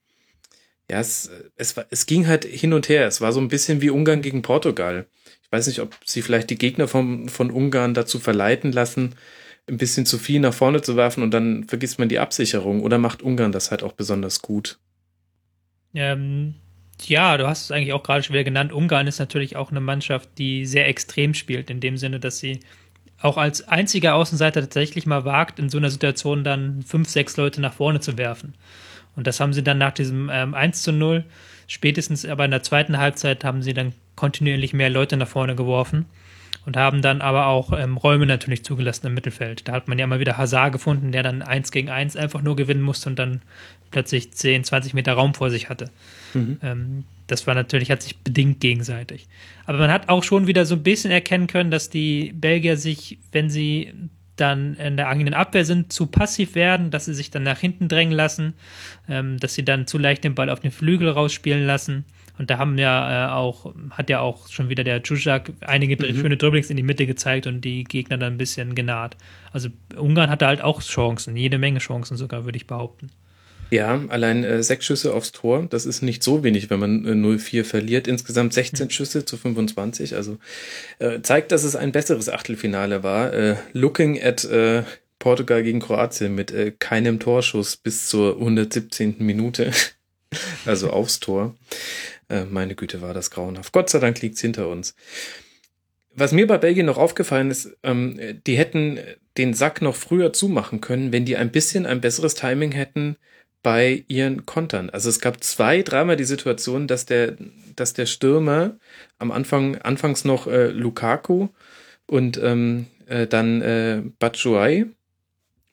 [0.88, 3.06] ja, es, es, es ging halt hin und her.
[3.06, 5.06] Es war so ein bisschen wie Ungarn gegen Portugal.
[5.42, 9.16] Ich weiß nicht, ob sie vielleicht die Gegner von, von Ungarn dazu verleiten lassen,
[9.66, 12.98] ein bisschen zu viel nach vorne zu werfen und dann vergisst man die Absicherung oder
[12.98, 14.78] macht Ungarn das halt auch besonders gut?
[15.94, 16.54] Ähm,
[17.08, 18.72] ja, du hast es eigentlich auch gerade schon wieder genannt.
[18.72, 22.60] Ungarn ist natürlich auch eine Mannschaft, die sehr extrem spielt, in dem Sinne, dass sie
[23.20, 27.60] auch als einziger Außenseiter tatsächlich mal wagt, in so einer Situation dann fünf, sechs Leute
[27.60, 28.54] nach vorne zu werfen.
[29.14, 31.24] Und das haben sie dann nach diesem ähm, 1 zu 0,
[31.68, 36.06] spätestens aber in der zweiten Halbzeit haben sie dann kontinuierlich mehr Leute nach vorne geworfen
[36.64, 39.68] und haben dann aber auch ähm, Räume natürlich zugelassen im Mittelfeld.
[39.68, 42.56] Da hat man ja mal wieder Hazard gefunden, der dann eins gegen eins einfach nur
[42.56, 43.42] gewinnen musste und dann
[43.90, 45.90] plötzlich 10, 20 Meter Raum vor sich hatte.
[46.34, 46.58] Mhm.
[46.62, 49.26] Ähm, das war natürlich, hat sich bedingt gegenseitig.
[49.64, 53.18] Aber man hat auch schon wieder so ein bisschen erkennen können, dass die Belgier sich,
[53.32, 53.92] wenn sie
[54.36, 57.88] dann in der eigenen Abwehr sind, zu passiv werden, dass sie sich dann nach hinten
[57.88, 58.54] drängen lassen,
[59.08, 62.04] ähm, dass sie dann zu leicht den Ball auf den Flügel rausspielen lassen.
[62.38, 66.16] Und da haben ja äh, auch, hat ja auch schon wieder der Czuzak einige mhm.
[66.16, 69.16] schöne Dribblings in die Mitte gezeigt und die Gegner dann ein bisschen genaht.
[69.52, 73.10] Also Ungarn hatte halt auch Chancen, jede Menge Chancen sogar, würde ich behaupten.
[73.72, 77.12] Ja, allein äh, sechs Schüsse aufs Tor, das ist nicht so wenig, wenn man äh,
[77.12, 78.06] 0-4 verliert.
[78.06, 78.90] Insgesamt 16 mhm.
[78.90, 80.36] Schüsse zu 25, also
[80.98, 83.32] äh, zeigt, dass es ein besseres Achtelfinale war.
[83.32, 84.82] Äh, looking at äh,
[85.18, 89.16] Portugal gegen Kroatien mit äh, keinem Torschuss bis zur 117.
[89.20, 89.70] Minute,
[90.66, 91.56] also aufs Tor.
[92.28, 93.72] Äh, meine Güte, war das grauenhaft.
[93.72, 94.94] Gott sei Dank liegt's hinter uns.
[96.14, 99.00] Was mir bei Belgien noch aufgefallen ist, ähm, die hätten
[99.38, 103.16] den Sack noch früher zumachen können, wenn die ein bisschen ein besseres Timing hätten
[103.62, 104.90] bei ihren Kontern.
[104.90, 107.36] Also es gab zwei, dreimal die Situation, dass der,
[107.76, 108.76] dass der Stürmer
[109.18, 111.48] am Anfang, anfangs noch äh, Lukaku
[112.06, 114.86] und ähm, äh, dann äh, Batshuayi,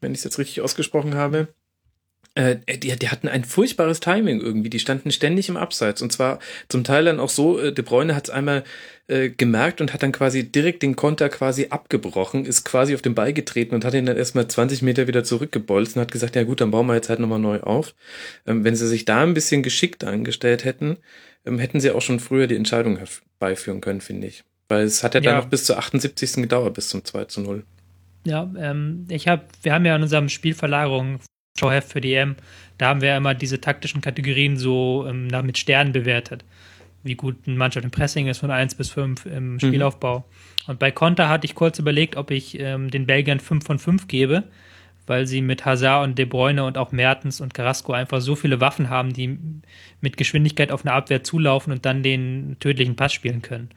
[0.01, 1.47] wenn ich es jetzt richtig ausgesprochen habe,
[2.39, 4.69] äh, die, die hatten ein furchtbares Timing irgendwie.
[4.69, 6.01] Die standen ständig im Abseits.
[6.01, 8.63] Und zwar zum Teil dann auch so, äh, De Bruyne hat es einmal
[9.07, 13.15] äh, gemerkt und hat dann quasi direkt den Konter quasi abgebrochen, ist quasi auf den
[13.15, 16.43] Ball getreten und hat ihn dann erstmal 20 Meter wieder zurückgebolzt und hat gesagt, ja
[16.43, 17.93] gut, dann bauen wir jetzt halt nochmal neu auf.
[18.47, 20.97] Ähm, wenn sie sich da ein bisschen geschickt angestellt hätten,
[21.45, 24.45] ähm, hätten sie auch schon früher die Entscheidung herbeiführen können, finde ich.
[24.69, 26.35] Weil es hat ja, ja dann noch bis zur 78.
[26.35, 27.63] gedauert, bis zum 2 zu 0.
[28.25, 31.19] Ja, ähm, ich habe, wir haben ja in unserem Spielverlagerung
[31.57, 32.35] Showheft für die EM,
[32.77, 36.45] da haben wir ja immer diese taktischen Kategorien so ähm, mit Sternen bewertet.
[37.03, 39.59] Wie gut eine Mannschaft im Pressing ist von 1 bis 5 im mhm.
[39.59, 40.19] Spielaufbau.
[40.19, 40.71] Mhm.
[40.71, 44.07] Und bei Konter hatte ich kurz überlegt, ob ich ähm, den Belgiern 5 von 5
[44.07, 44.43] gebe,
[45.07, 48.61] weil sie mit Hazard und De Bruyne und auch Mertens und Carrasco einfach so viele
[48.61, 49.37] Waffen haben, die
[50.01, 53.69] mit Geschwindigkeit auf eine Abwehr zulaufen und dann den tödlichen Pass spielen können.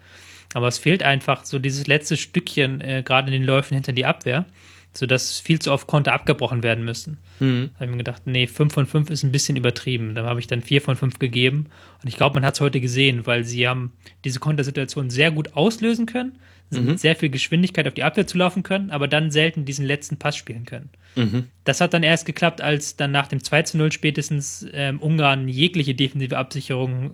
[0.54, 4.04] Aber es fehlt einfach so dieses letzte Stückchen, äh, gerade in den Läufen hinter die
[4.04, 4.44] Abwehr
[4.92, 7.18] sodass viel zu oft Konter abgebrochen werden müssen.
[7.40, 7.70] Mhm.
[7.72, 10.14] Da habe ich mir gedacht, nee, 5 von 5 ist ein bisschen übertrieben.
[10.14, 11.66] Da habe ich dann 4 von 5 gegeben.
[12.02, 13.92] Und ich glaube, man hat es heute gesehen, weil sie haben
[14.24, 16.38] diese Kontersituation sehr gut auslösen können,
[16.70, 16.84] mhm.
[16.84, 20.18] mit sehr viel Geschwindigkeit auf die Abwehr zu laufen können, aber dann selten diesen letzten
[20.18, 20.90] Pass spielen können.
[21.16, 21.44] Mhm.
[21.64, 25.48] Das hat dann erst geklappt, als dann nach dem 2 zu 0 spätestens ähm, Ungarn
[25.48, 27.12] jegliche defensive Absicherung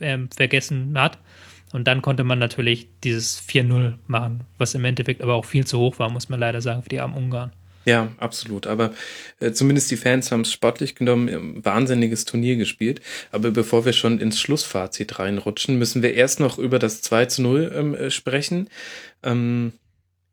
[0.00, 1.18] ähm, vergessen hat
[1.72, 5.78] Und dann konnte man natürlich dieses 4-0 machen, was im Endeffekt aber auch viel zu
[5.78, 7.52] hoch war, muss man leider sagen, für die armen Ungarn.
[7.84, 8.66] Ja, absolut.
[8.66, 8.92] Aber
[9.40, 13.00] äh, zumindest die Fans haben es sportlich genommen, wahnsinniges Turnier gespielt.
[13.32, 17.42] Aber bevor wir schon ins Schlussfazit reinrutschen, müssen wir erst noch über das 2 zu
[17.42, 18.68] 0 ähm, äh, sprechen.
[19.22, 19.72] Ähm,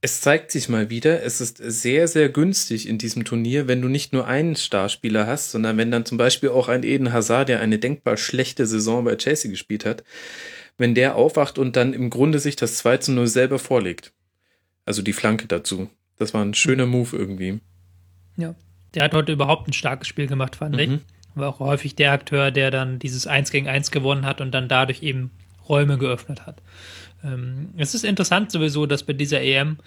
[0.02, 3.88] es zeigt sich mal wieder, es ist sehr, sehr günstig in diesem Turnier, wenn du
[3.88, 7.60] nicht nur einen Starspieler hast, sondern wenn dann zum Beispiel auch ein Eden Hazard, der
[7.60, 10.04] eine denkbar schlechte Saison bei Chelsea gespielt hat,
[10.78, 14.14] wenn der aufwacht und dann im Grunde sich das 2 zu 0 selber vorlegt.
[14.86, 15.90] Also die Flanke dazu.
[16.18, 17.60] Das war ein schöner Move irgendwie.
[18.38, 18.56] Ja.
[18.94, 20.80] Der hat heute überhaupt ein starkes Spiel gemacht, fand mhm.
[20.80, 21.00] ich.
[21.36, 24.70] War auch häufig der Akteur, der dann dieses 1 gegen 1 gewonnen hat und dann
[24.70, 25.32] dadurch eben
[25.68, 26.62] Räume geöffnet hat.
[27.24, 29.78] Ähm, es ist interessant sowieso, dass bei dieser EM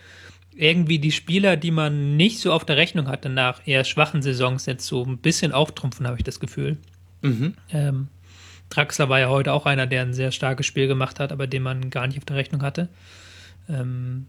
[0.55, 4.67] irgendwie die Spieler, die man nicht so auf der Rechnung hatte nach eher schwachen Saisons,
[4.67, 6.77] jetzt so ein bisschen auftrumpfen, habe ich das Gefühl.
[7.23, 7.55] Mhm.
[7.71, 8.09] Ähm,
[8.71, 11.63] Draxler war ja heute auch einer, der ein sehr starkes Spiel gemacht hat, aber den
[11.63, 12.89] man gar nicht auf der Rechnung hatte.
[13.69, 14.27] Ähm,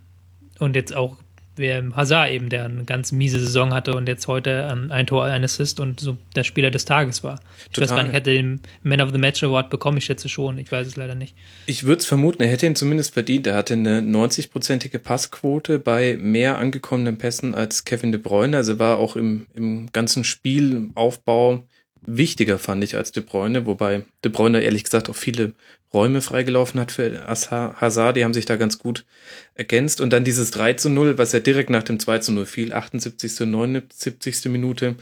[0.59, 1.17] und jetzt auch
[1.59, 5.25] wer Hazard eben, der eine ganz miese Saison hatte und jetzt heute ähm, ein Tor,
[5.25, 7.39] ein Assist und so der Spieler des Tages war.
[7.67, 7.89] Ich Total.
[7.89, 10.71] weiß gar nicht, hätte den Man of the Match Award bekommen, ich schätze schon, ich
[10.71, 11.35] weiß es leider nicht.
[11.67, 13.45] Ich würde es vermuten, er hätte ihn zumindest verdient.
[13.45, 18.97] Er hatte eine 90-prozentige Passquote bei mehr angekommenen Pässen als Kevin De Bruyne, also war
[18.97, 21.63] auch im, im ganzen Spielaufbau
[22.17, 25.53] wichtiger, fand ich, als De Bruyne, wobei De Bruyne ehrlich gesagt auch viele
[25.91, 29.05] Räume freigelaufen hat für Hazard, die haben sich da ganz gut
[29.55, 30.01] ergänzt.
[30.01, 32.73] Und dann dieses 3 zu 0, was ja direkt nach dem 2 zu 0 fiel,
[32.73, 33.41] 78.
[33.41, 34.45] und 79.
[34.45, 34.95] Minute.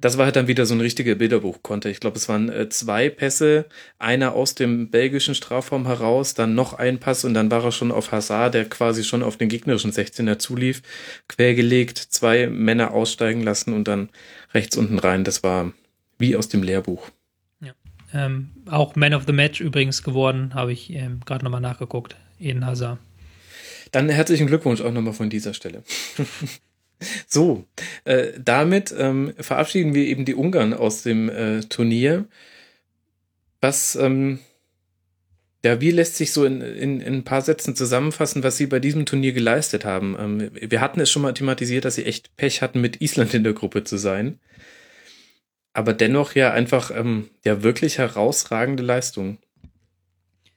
[0.00, 1.88] Das war halt dann wieder so ein richtiger Bilderbuchkonter.
[1.88, 3.64] Ich glaube, es waren äh, zwei Pässe,
[3.98, 7.90] einer aus dem belgischen Strafraum heraus, dann noch ein Pass und dann war er schon
[7.90, 10.82] auf Hazard, der quasi schon auf den gegnerischen 16er zulief,
[11.26, 14.10] quergelegt, zwei Männer aussteigen lassen und dann
[14.52, 15.24] rechts unten rein.
[15.24, 15.72] Das war
[16.18, 17.10] wie aus dem Lehrbuch.
[18.14, 22.16] Ähm, auch Man of the Match übrigens geworden, habe ich ähm, gerade nochmal nachgeguckt.
[22.40, 22.98] Eden Hazard.
[23.92, 25.82] Dann herzlichen Glückwunsch auch nochmal von dieser Stelle.
[27.26, 27.64] so,
[28.04, 32.26] äh, damit ähm, verabschieden wir eben die Ungarn aus dem äh, Turnier.
[33.60, 34.38] Was, ähm,
[35.64, 38.78] ja, wie lässt sich so in, in, in ein paar Sätzen zusammenfassen, was sie bei
[38.78, 40.16] diesem Turnier geleistet haben?
[40.18, 43.44] Ähm, wir hatten es schon mal thematisiert, dass sie echt Pech hatten, mit Island in
[43.44, 44.38] der Gruppe zu sein
[45.78, 49.38] aber dennoch ja einfach ähm, ja wirklich herausragende Leistung.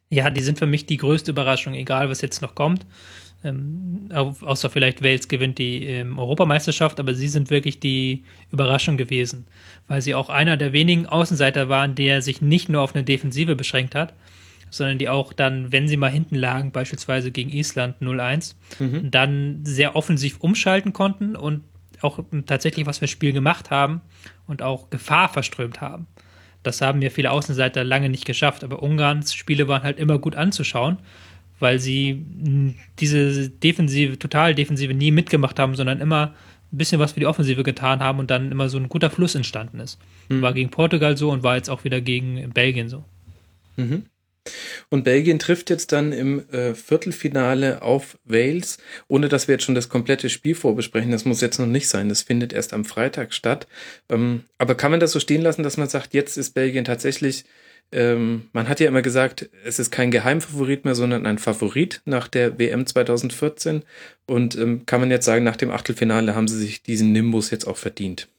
[0.09, 2.87] Ja, die sind für mich die größte Überraschung, egal was jetzt noch kommt.
[3.43, 9.45] Ähm, außer vielleicht Wales gewinnt die ähm, Europameisterschaft, aber sie sind wirklich die Überraschung gewesen,
[9.87, 13.55] weil sie auch einer der wenigen Außenseiter waren, der sich nicht nur auf eine Defensive
[13.55, 14.15] beschränkt hat,
[14.71, 19.11] sondern die auch dann, wenn sie mal hinten lagen, beispielsweise gegen Island 0-1, mhm.
[19.11, 21.61] dann sehr offensiv umschalten konnten und
[22.01, 24.01] auch tatsächlich was für Spiel gemacht haben
[24.47, 26.07] und auch Gefahr verströmt haben.
[26.63, 30.35] Das haben ja viele Außenseiter lange nicht geschafft, aber Ungarns Spiele waren halt immer gut
[30.35, 30.97] anzuschauen,
[31.59, 32.25] weil sie
[32.99, 36.33] diese Defensive, total Defensive nie mitgemacht haben, sondern immer
[36.71, 39.35] ein bisschen was für die Offensive getan haben und dann immer so ein guter Fluss
[39.35, 39.99] entstanden ist.
[40.29, 40.41] Mhm.
[40.41, 43.03] War gegen Portugal so und war jetzt auch wieder gegen Belgien so.
[43.75, 44.05] Mhm.
[44.89, 48.77] Und Belgien trifft jetzt dann im äh, Viertelfinale auf Wales,
[49.07, 51.11] ohne dass wir jetzt schon das komplette Spiel vorbesprechen.
[51.11, 52.09] Das muss jetzt noch nicht sein.
[52.09, 53.67] Das findet erst am Freitag statt.
[54.09, 57.45] Ähm, aber kann man das so stehen lassen, dass man sagt, jetzt ist Belgien tatsächlich,
[57.91, 62.27] ähm, man hat ja immer gesagt, es ist kein Geheimfavorit mehr, sondern ein Favorit nach
[62.27, 63.83] der WM 2014.
[64.27, 67.67] Und ähm, kann man jetzt sagen, nach dem Achtelfinale haben sie sich diesen Nimbus jetzt
[67.67, 68.29] auch verdient?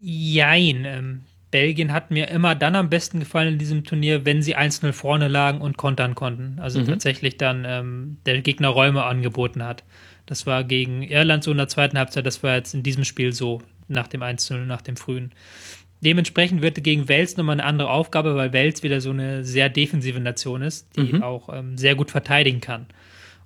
[0.00, 1.24] Jein.
[1.52, 5.28] Belgien hat mir immer dann am besten gefallen in diesem Turnier, wenn sie 1-0 vorne
[5.28, 6.58] lagen und kontern konnten.
[6.58, 6.86] Also mhm.
[6.86, 9.84] tatsächlich dann ähm, der Gegner Räume angeboten hat.
[10.26, 13.32] Das war gegen Irland so in der zweiten Halbzeit, das war jetzt in diesem Spiel
[13.32, 15.32] so, nach dem 1-0, nach dem frühen.
[16.00, 20.18] Dementsprechend wird gegen Wales nochmal eine andere Aufgabe, weil Wales wieder so eine sehr defensive
[20.18, 21.22] Nation ist, die mhm.
[21.22, 22.86] auch ähm, sehr gut verteidigen kann.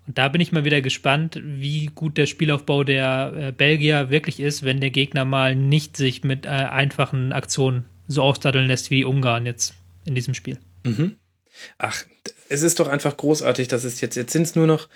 [0.07, 4.39] Und da bin ich mal wieder gespannt, wie gut der Spielaufbau der äh, Belgier wirklich
[4.39, 9.05] ist, wenn der Gegner mal nicht sich mit äh, einfachen Aktionen so ausdatteln lässt wie
[9.05, 10.59] Ungarn jetzt in diesem Spiel.
[10.85, 11.17] Mhm.
[11.79, 12.05] Ach,
[12.49, 14.89] es ist doch einfach großartig, dass es jetzt, jetzt sind es nur noch,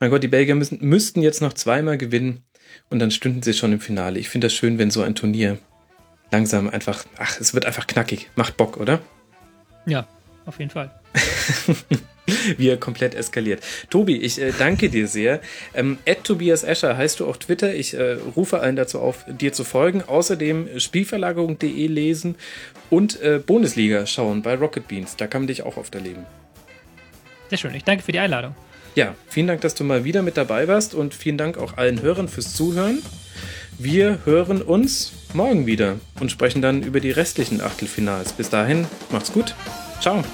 [0.00, 2.44] mein Gott, die Belgier müssen, müssten jetzt noch zweimal gewinnen
[2.88, 4.18] und dann stünden sie schon im Finale.
[4.18, 5.58] Ich finde das schön, wenn so ein Turnier
[6.30, 8.30] langsam einfach, ach, es wird einfach knackig.
[8.34, 9.00] Macht Bock, oder?
[9.86, 10.08] Ja,
[10.46, 10.90] auf jeden Fall.
[12.56, 13.62] wie er komplett eskaliert.
[13.90, 15.40] Tobi, ich äh, danke dir sehr.
[15.74, 17.74] Ähm, Tobias Escher heißt du auf Twitter.
[17.74, 20.02] Ich äh, rufe allen dazu auf, dir zu folgen.
[20.02, 22.36] Außerdem Spielverlagerung.de lesen
[22.90, 25.16] und äh, Bundesliga schauen bei Rocket Beans.
[25.16, 26.26] Da kann man dich auch oft erleben.
[27.48, 27.74] Sehr schön.
[27.74, 28.54] Ich danke für die Einladung.
[28.96, 32.00] Ja, vielen Dank, dass du mal wieder mit dabei warst und vielen Dank auch allen
[32.00, 33.02] Hörern fürs Zuhören.
[33.78, 38.32] Wir hören uns morgen wieder und sprechen dann über die restlichen Achtelfinals.
[38.32, 39.54] Bis dahin, macht's gut.
[40.00, 40.24] Ciao.